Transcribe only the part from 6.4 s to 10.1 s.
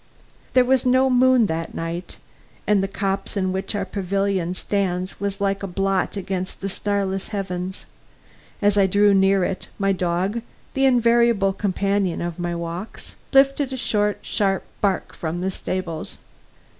the starless heavens. As I drew near it, my